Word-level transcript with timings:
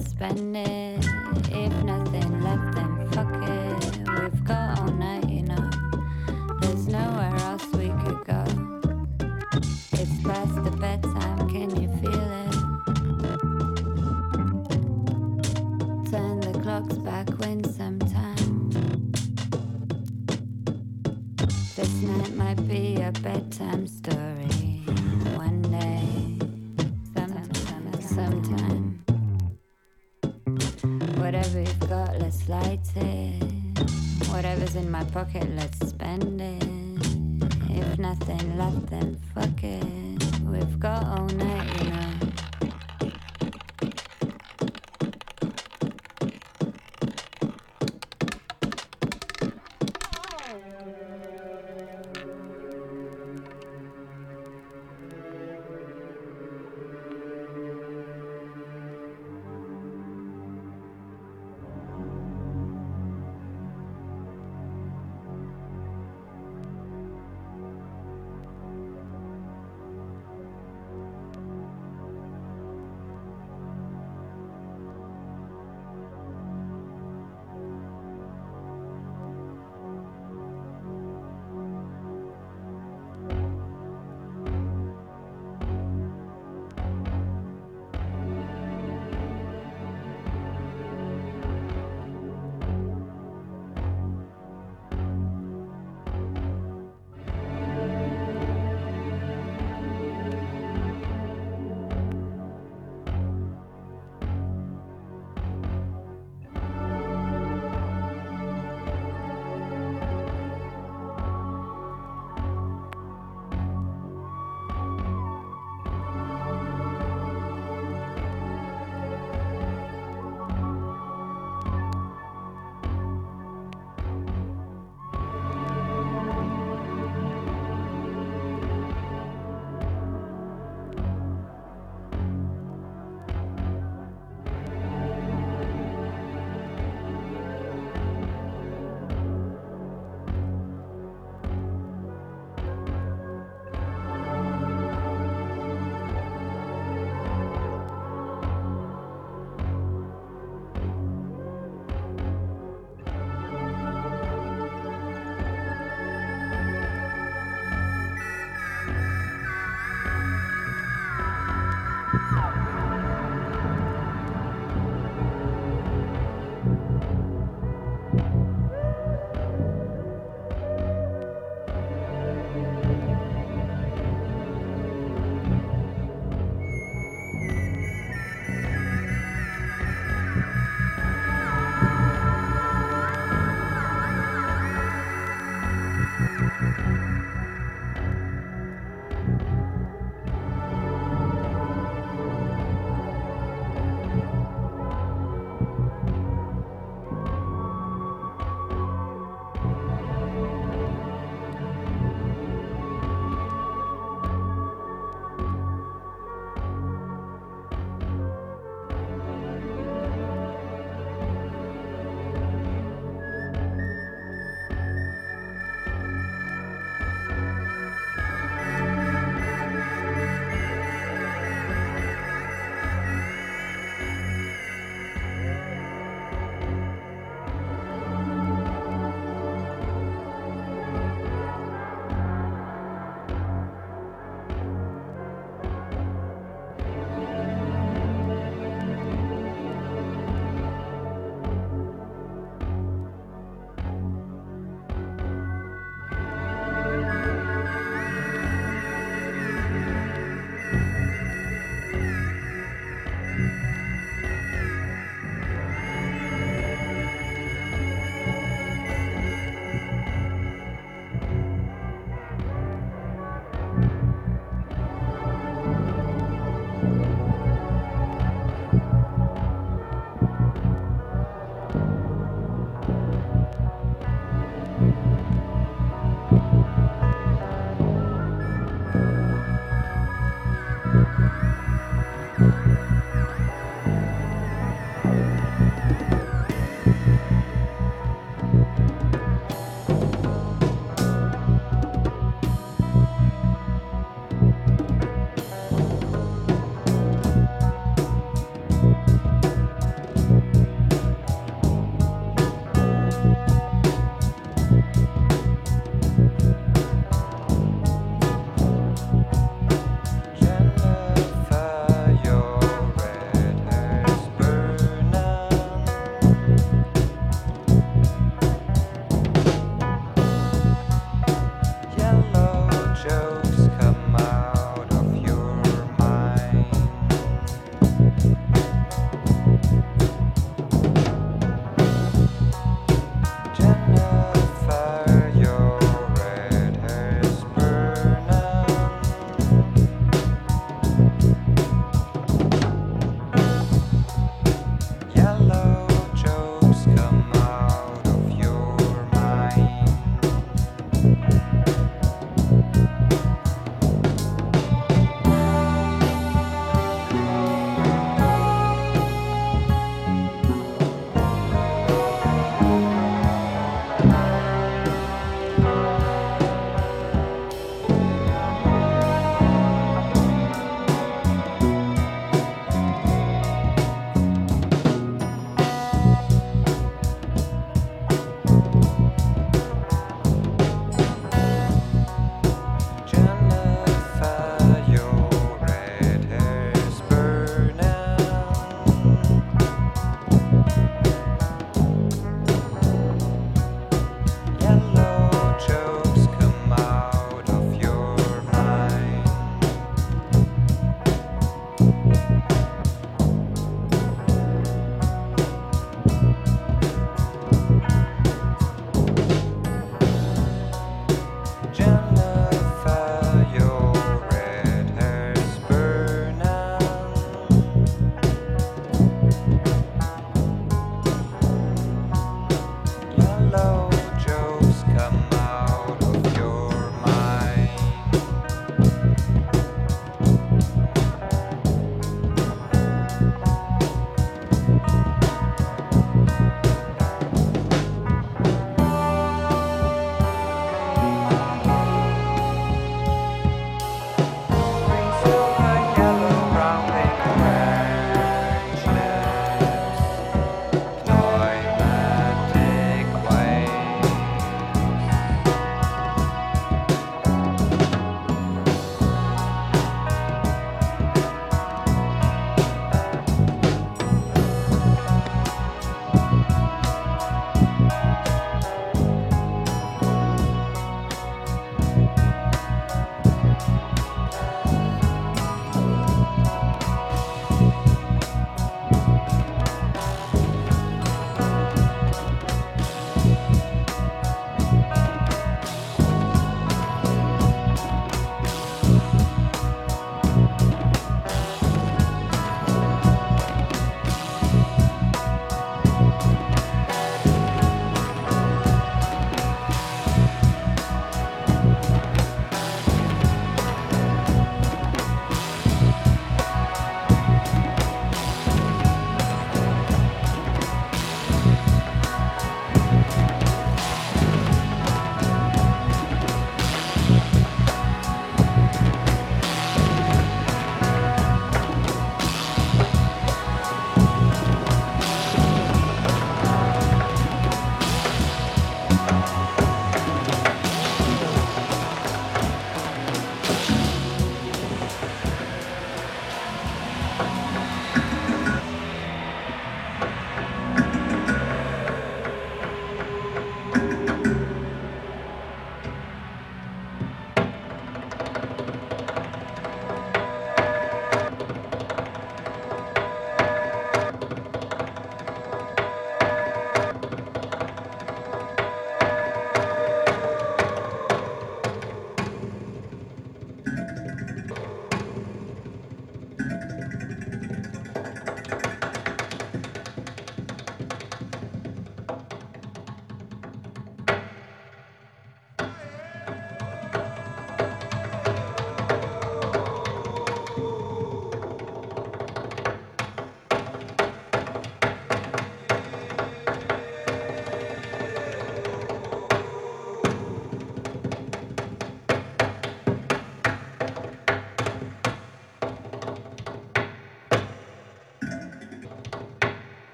spend 0.00 0.56
it. 0.56 1.04
If 1.50 1.72
nothing 1.84 2.42
left, 2.42 2.74
then 2.74 3.03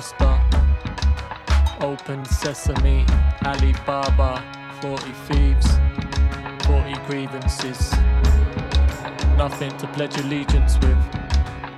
jester, 0.00 0.40
open 1.82 2.24
sesame, 2.24 3.04
Ali 3.44 3.74
Baba, 3.84 4.42
40 4.80 5.12
thieves, 5.26 5.68
40 6.64 6.94
grievances, 7.06 7.92
nothing 9.36 9.76
to 9.76 9.86
pledge 9.88 10.16
allegiance 10.16 10.78
with. 10.78 10.96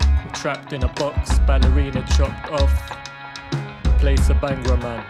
I'm 0.00 0.30
trapped 0.32 0.72
in 0.72 0.84
a 0.84 0.92
box, 0.92 1.40
ballerina 1.40 2.06
chopped 2.16 2.48
off, 2.52 2.72
place 3.98 4.30
a 4.30 4.34
bhangra 4.34 4.80
man. 4.80 5.04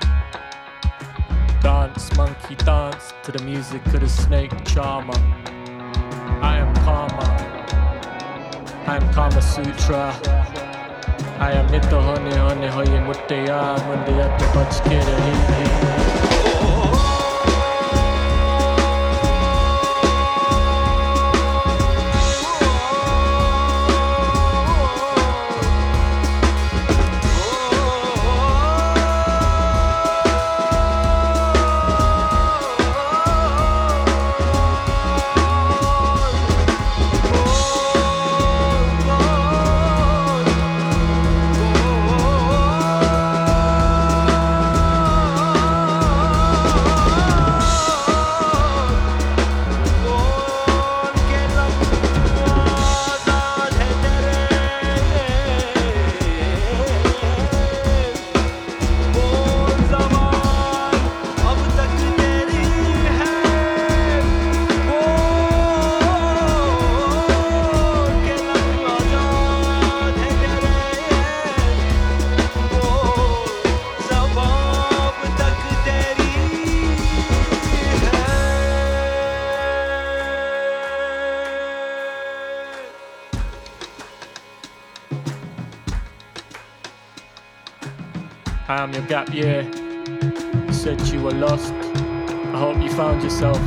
Dance, 1.60 2.16
monkey 2.16 2.54
dance 2.54 3.12
to 3.24 3.32
the 3.32 3.42
music 3.44 3.84
of 3.88 4.00
the 4.00 4.08
snake 4.08 4.52
charmer. 4.64 5.20
I 6.40 6.56
am 6.64 6.74
karma. 6.76 7.26
I 8.86 8.96
am 8.96 9.12
Kama 9.12 9.42
Sutra. 9.42 10.71
आया 11.42 11.62
मित्र 11.70 12.00
होने 12.06 12.38
होने 12.38 12.68
हो 12.74 12.82
ये 12.84 13.00
मुठ्ठियार 13.06 13.84
मुंडिया 13.86 14.26
तो 14.38 14.52
बच 14.58 14.80
के 14.88 14.98
रही 15.10 16.11
gap 89.24 89.34
year. 89.34 89.62
You 90.66 90.72
said 90.72 91.00
you 91.08 91.22
were 91.22 91.32
lost. 91.32 91.72
I 91.72 92.58
hope 92.58 92.82
you 92.82 92.90
found 92.90 93.22
yourself. 93.22 93.58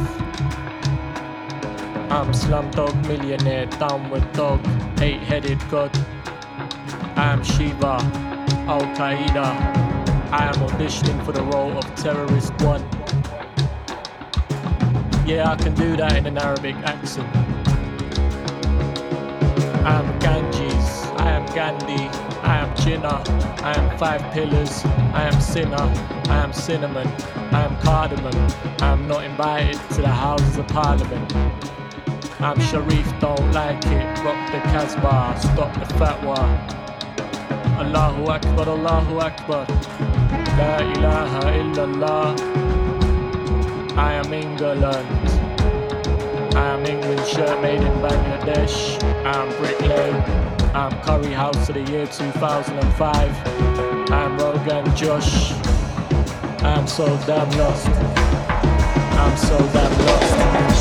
I'm 2.11 2.31
Slumdog 2.31 3.07
Millionaire, 3.07 3.65
down 3.65 4.09
with 4.09 4.23
dog, 4.33 4.59
eight 5.01 5.21
headed 5.21 5.59
god. 5.69 5.91
I 7.15 7.33
am 7.33 7.43
Shiva, 7.43 7.97
Al 8.67 8.81
Qaeda. 8.95 9.45
I 10.31 10.45
am 10.45 10.55
auditioning 10.67 11.23
for 11.25 11.31
the 11.31 11.43
role 11.43 11.77
of 11.77 11.85
Terrorist 11.95 12.53
One. 12.61 12.83
Yeah, 15.25 15.51
I 15.51 15.55
can 15.55 15.73
do 15.75 15.95
that 15.97 16.17
in 16.17 16.25
an 16.25 16.37
Arabic 16.37 16.75
accent. 16.77 17.29
I 19.85 20.01
am 20.01 20.19
Ganges, 20.19 20.87
I 21.17 21.31
am 21.31 21.45
Gandhi, 21.55 22.24
I 22.85 22.91
am 22.91 23.03
I 23.63 23.73
am 23.75 23.97
Five 23.97 24.21
Pillars, 24.31 24.85
I 25.11 25.23
am 25.23 25.41
Sinner, 25.41 25.75
I 26.29 26.37
am 26.37 26.53
Cinnamon, 26.53 27.07
I 27.51 27.63
am 27.63 27.75
Cardamom, 27.81 28.35
I 28.79 28.91
am 28.91 29.07
not 29.07 29.23
invited 29.23 29.81
to 29.95 30.01
the 30.01 30.07
Houses 30.07 30.57
of 30.57 30.67
Parliament. 30.67 31.35
I'm 32.39 32.59
Sharif, 32.59 33.11
don't 33.19 33.51
like 33.53 33.83
it, 33.87 34.05
rock 34.23 34.51
the 34.51 34.59
Casbah, 34.69 35.35
stop 35.39 35.73
the 35.73 35.91
fatwa. 35.95 36.37
Allahu 37.79 38.29
Akbar, 38.29 38.69
Allahu 38.69 39.17
Akbar, 39.17 39.65
La 40.55 40.77
ilaha 40.93 41.41
illallah. 41.57 42.37
I 43.97 44.13
am 44.13 44.31
England. 44.31 44.85
I 46.55 46.67
am 46.67 46.85
England 46.85 47.25
shirt 47.25 47.59
made 47.63 47.81
in 47.81 47.93
Bangladesh. 47.99 49.01
I'm 49.25 49.49
Brick 49.57 49.81
Lane. 49.81 50.44
I'm 50.75 50.91
Curry 51.03 51.31
House 51.31 51.69
of 51.69 51.75
the 51.75 51.89
year 51.89 52.05
2005. 52.05 54.11
I'm 54.11 54.37
Rogan 54.37 54.93
Josh. 54.93 55.53
I'm 56.63 56.85
so 56.85 57.05
damn 57.25 57.49
lost. 57.57 57.87
I'm 57.87 59.37
so 59.37 59.57
damn 59.71 60.05
lost. 60.05 60.74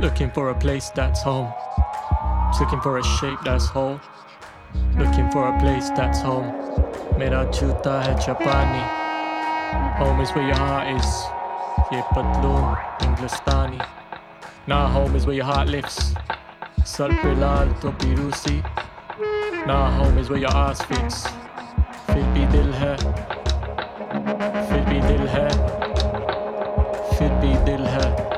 Looking 0.00 0.30
for 0.32 0.50
a 0.50 0.54
place 0.54 0.90
that's 0.90 1.22
home. 1.22 1.52
Looking 2.58 2.80
for 2.80 2.98
a 2.98 3.04
shape 3.04 3.38
that's 3.44 3.66
whole. 3.66 4.00
Looking 4.98 5.30
for 5.30 5.46
a 5.46 5.60
place 5.60 5.90
that's 5.90 6.20
home. 6.20 6.46
Mera 7.16 7.46
chuta 7.52 8.02
hai 8.02 8.14
chapani. 8.14 8.82
Home 9.98 10.20
is 10.20 10.30
where 10.30 10.46
your 10.48 10.56
heart 10.56 10.88
is. 10.88 11.06
Ye 11.92 12.02
patloon. 12.14 12.76
Nah, 14.66 14.88
home 14.88 15.14
is 15.14 15.24
where 15.24 15.36
your 15.36 15.44
heart 15.44 15.68
lives. 15.68 16.12
Sal 16.84 17.10
pilal 17.10 17.80
to 17.80 17.92
pirusi. 17.92 18.60
Nah, 19.68 19.90
home 19.92 20.18
is 20.18 20.28
where 20.28 20.40
your 20.40 20.50
ass 20.50 20.82
fits. 20.82 21.28
Fil 22.06 22.26
bhi 22.34 22.50
dil 22.50 22.72
hai. 22.72 22.96
Fil 24.66 24.84
bhi 24.90 25.00
dil 25.08 25.26
hai. 25.28 25.48
Fil 27.16 27.34
bhi 27.40 27.64
dil 27.64 27.86
hai. 27.86 28.33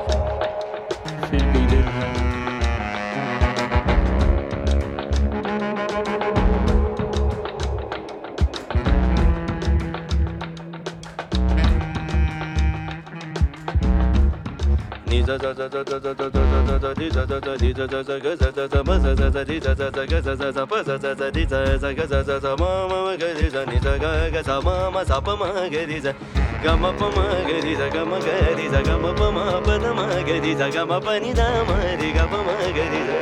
gama 26.63 26.91
pa 26.99 27.07
ma 27.15 27.23
ga 27.47 27.57
ri 27.63 27.73
da 27.75 27.87
gama 27.89 28.17
ga 28.19 28.35
ri 28.57 28.67
da 28.73 28.81
gama 28.87 29.13
pa 29.19 29.27
ma 29.35 29.43
pa 29.65 29.77
da 29.83 29.93
ma 29.97 30.05
ga 30.27 30.35
ri 30.43 30.53
da 30.55 30.69
gama 30.75 30.99
pa 31.05 31.13
ni 31.23 31.33
da 31.33 31.47
ma 31.69 31.75
ri 32.01 32.09
ga 32.17 32.25
pa 32.31 32.39
ma 32.47 32.55
ga 32.77 32.85
ri 32.93 33.01
da 33.09 33.17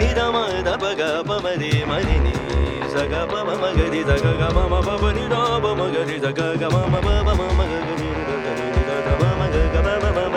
ni 0.00 0.08
da 0.18 0.26
ma 0.34 0.44
da 0.68 0.74
pa 0.82 0.90
ga 1.00 1.08
pa 1.28 1.36
ma 1.44 1.52
ri 1.60 1.72
ma 1.90 1.98
ri 2.06 2.16
ni 2.24 2.32
sa 2.94 3.02
ga 3.12 3.22
pa 3.34 3.44
ma 3.50 3.54
ma 3.62 3.70
ga 3.78 3.86
ri 3.92 4.02
da 4.08 4.16
ga 4.24 4.32
ga 4.40 4.48
ma 4.56 4.64
ma 4.72 4.80
pa 4.88 4.94
pa 5.04 5.10
ni 5.20 5.24
da 5.34 5.42
pa 5.66 5.70
ma 5.82 5.86
ga 5.94 6.02
ri 6.08 6.16
da 6.24 6.30
ga 6.40 6.48
ga 6.64 6.68
ma 6.74 6.82
ma 6.96 7.00
pa 7.06 7.14
pa 7.28 7.34
ma 7.40 7.46
ma 7.60 7.64
ga 7.72 7.80
ri 8.00 8.21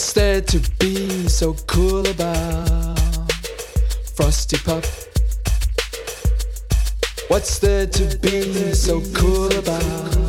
What's 0.00 0.14
there 0.14 0.40
to 0.40 0.58
be 0.78 1.28
so 1.28 1.52
cool 1.66 2.08
about 2.08 3.30
Frosty 4.16 4.56
Pop? 4.56 4.82
What's 7.28 7.58
there 7.58 7.86
to 7.86 8.18
be 8.22 8.72
so 8.72 9.02
cool 9.12 9.52
about 9.58 10.19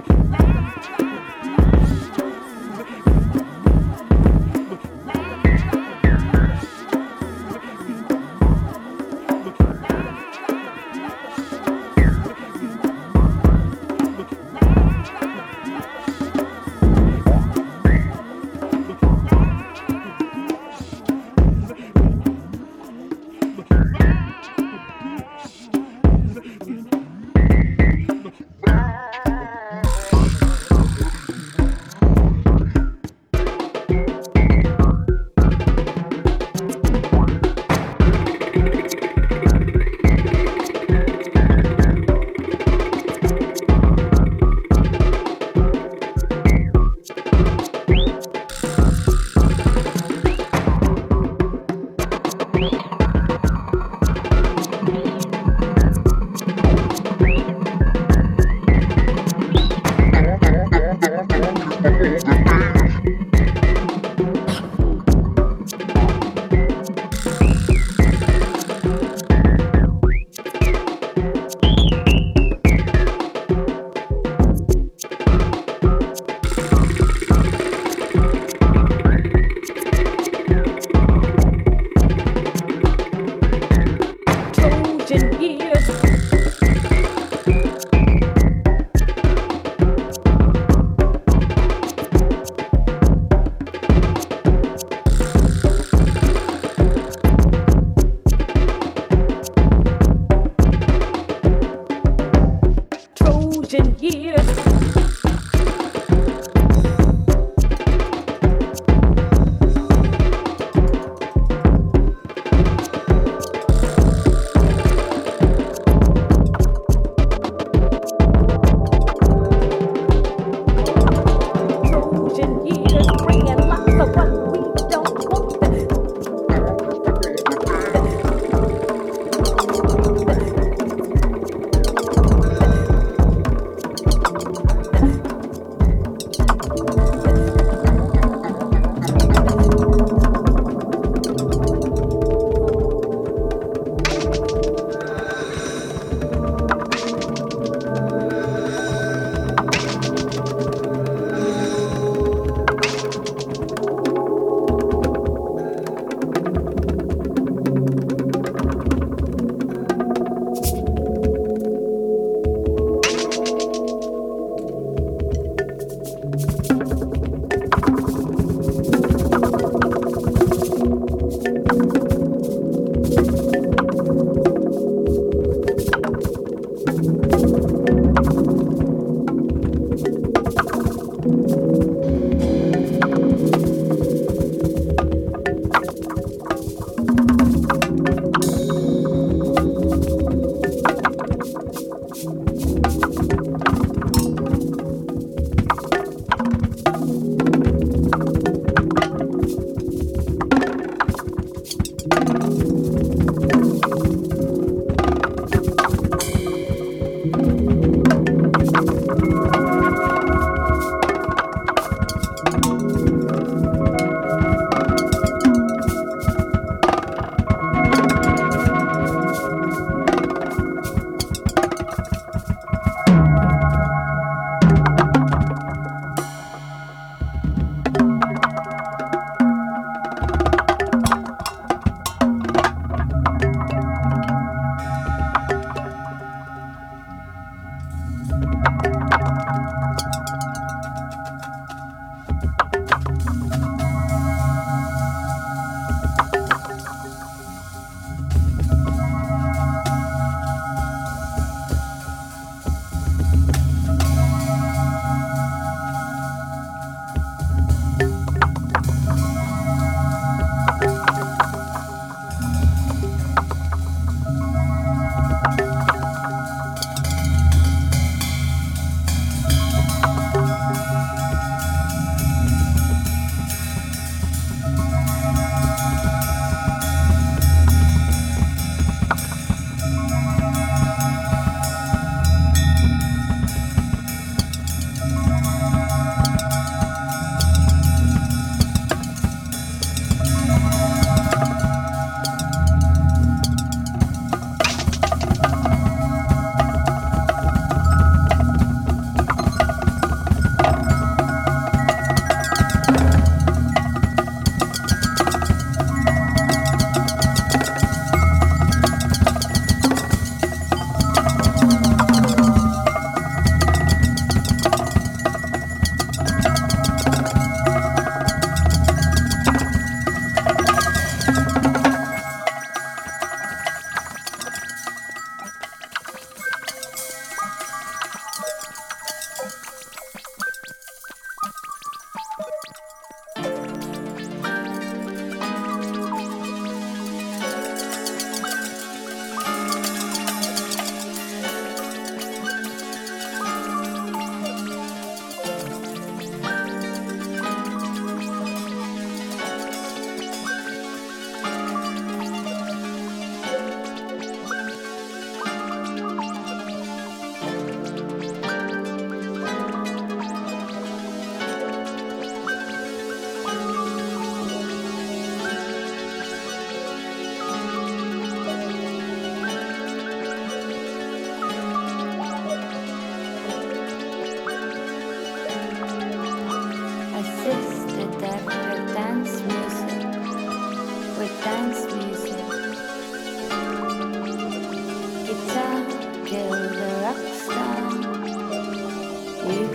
Republican. 0.00 0.47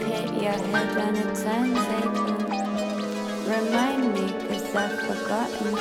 hit 0.05 0.33
your 0.41 0.51
head 0.51 0.97
on 0.97 1.15
a 1.15 1.35
timetable. 1.35 2.33
Remind 3.47 4.13
me, 4.13 4.25
cause 4.47 4.75
I've 4.75 4.99
forgotten. 5.07 5.73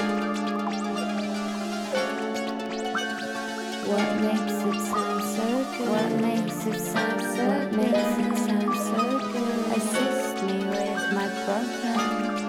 What 3.88 4.08
makes 4.20 4.56
it 4.70 4.80
sound 4.90 5.22
so 5.34 5.46
good? 5.76 5.88
What 5.90 6.12
makes 6.20 6.66
it 6.66 6.80
sound 6.80 7.20
so 7.20 7.36
good? 7.36 7.48
What 7.48 7.72
makes 7.72 8.14
it 8.18 8.36
sound 8.46 8.74
so 8.88 9.00
good? 9.32 9.76
Assist 9.76 10.36
me 10.44 10.56
with 10.66 11.04
my 11.14 11.28
problems. 11.44 12.41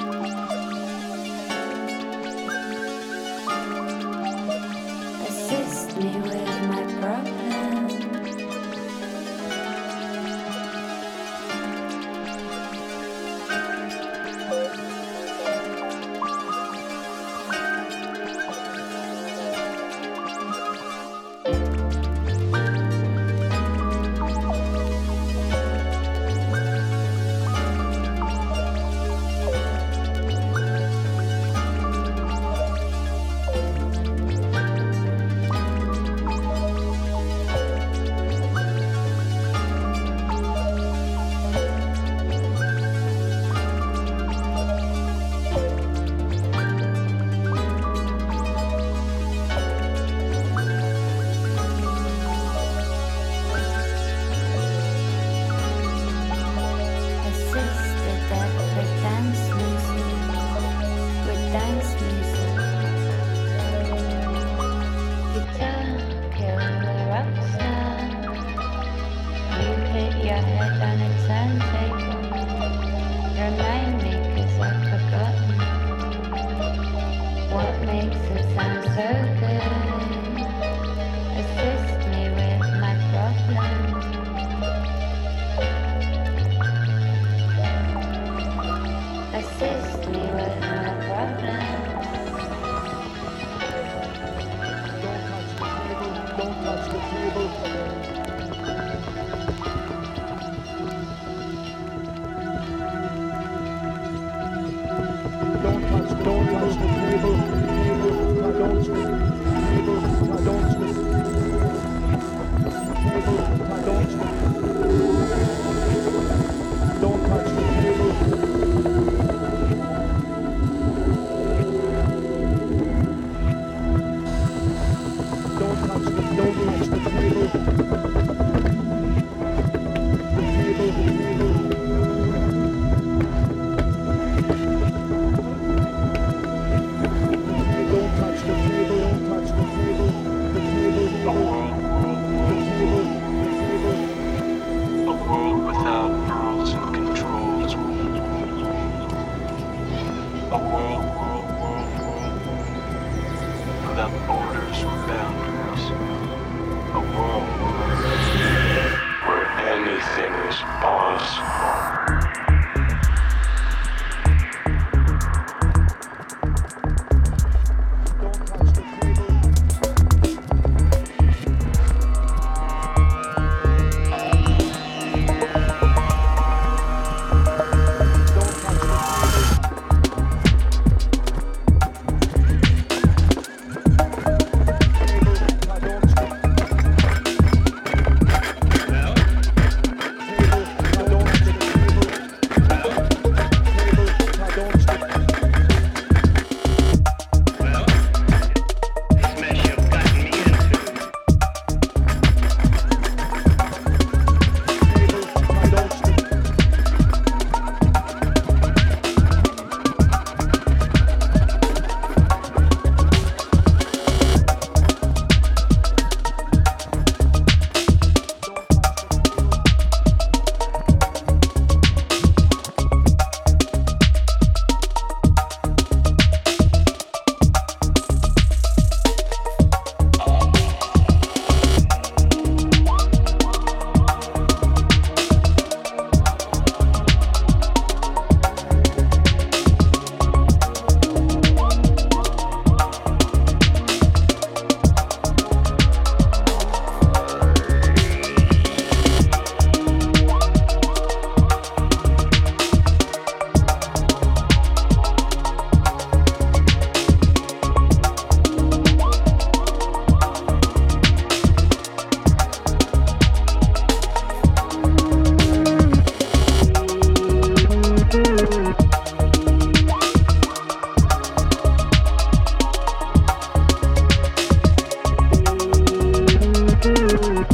Ooh. 277.24 277.53